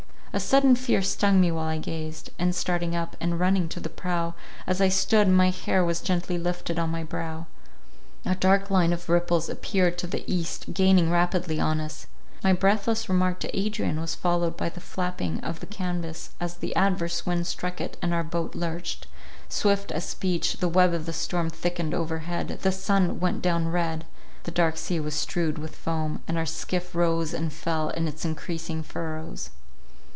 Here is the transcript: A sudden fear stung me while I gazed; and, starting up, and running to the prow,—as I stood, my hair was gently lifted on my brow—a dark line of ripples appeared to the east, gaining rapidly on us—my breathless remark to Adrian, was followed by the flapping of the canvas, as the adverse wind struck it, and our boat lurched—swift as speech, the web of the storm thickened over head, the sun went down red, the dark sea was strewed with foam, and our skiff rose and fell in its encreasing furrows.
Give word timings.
A 0.33 0.39
sudden 0.39 0.77
fear 0.77 1.01
stung 1.01 1.41
me 1.41 1.51
while 1.51 1.67
I 1.67 1.77
gazed; 1.77 2.29
and, 2.39 2.55
starting 2.55 2.95
up, 2.95 3.17
and 3.19 3.37
running 3.37 3.67
to 3.67 3.81
the 3.81 3.89
prow,—as 3.89 4.79
I 4.79 4.87
stood, 4.87 5.27
my 5.27 5.49
hair 5.49 5.83
was 5.83 5.99
gently 5.99 6.37
lifted 6.37 6.79
on 6.79 6.89
my 6.89 7.03
brow—a 7.03 8.35
dark 8.35 8.69
line 8.71 8.93
of 8.93 9.09
ripples 9.09 9.49
appeared 9.49 9.97
to 9.97 10.07
the 10.07 10.23
east, 10.33 10.73
gaining 10.73 11.11
rapidly 11.11 11.59
on 11.59 11.81
us—my 11.81 12.53
breathless 12.53 13.09
remark 13.09 13.39
to 13.41 13.53
Adrian, 13.53 13.99
was 13.99 14.15
followed 14.15 14.55
by 14.55 14.69
the 14.69 14.79
flapping 14.79 15.41
of 15.41 15.59
the 15.59 15.65
canvas, 15.65 16.29
as 16.39 16.53
the 16.55 16.73
adverse 16.77 17.25
wind 17.25 17.45
struck 17.45 17.81
it, 17.81 17.97
and 18.01 18.13
our 18.13 18.23
boat 18.23 18.55
lurched—swift 18.55 19.91
as 19.91 20.05
speech, 20.07 20.53
the 20.61 20.69
web 20.69 20.93
of 20.93 21.05
the 21.05 21.11
storm 21.11 21.49
thickened 21.49 21.93
over 21.93 22.19
head, 22.19 22.47
the 22.61 22.71
sun 22.71 23.19
went 23.19 23.41
down 23.41 23.67
red, 23.67 24.05
the 24.43 24.51
dark 24.51 24.77
sea 24.77 24.97
was 24.97 25.13
strewed 25.13 25.57
with 25.57 25.75
foam, 25.75 26.21
and 26.25 26.37
our 26.37 26.45
skiff 26.45 26.95
rose 26.95 27.33
and 27.33 27.51
fell 27.51 27.89
in 27.89 28.07
its 28.07 28.23
encreasing 28.23 28.81
furrows. 28.81 29.49